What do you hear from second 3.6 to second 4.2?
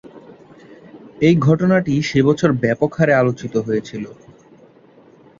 হয়েছিলো।